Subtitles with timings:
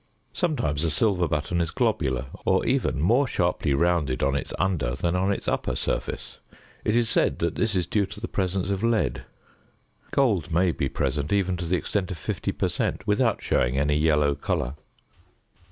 [0.33, 5.15] Sometimes the silver button is globular, or even more sharply rounded on its under than
[5.15, 6.39] on its upper surface;
[6.83, 9.25] it is said that this is due to the presence of lead.
[10.09, 13.05] Gold may be present even to the extent of 50 per cent.
[13.05, 14.73] without showing any yellow colour.